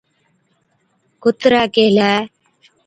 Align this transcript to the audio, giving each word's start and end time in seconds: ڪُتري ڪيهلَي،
ڪُتري 1.23 1.61
ڪيهلَي، 1.75 2.13